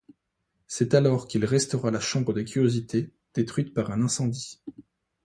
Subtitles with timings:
[0.65, 4.59] C'est alors qu'il restaura la Chambre des curiosités détruite par un incendie.